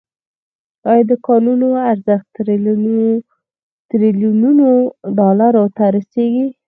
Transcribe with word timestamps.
آیا 0.91 1.03
د 1.11 1.13
کانونو 1.27 1.67
ارزښت 1.91 2.27
تریلیونونو 3.91 4.69
ډالرو 5.17 5.65
ته 5.77 5.83
رسیږي؟ 5.95 6.45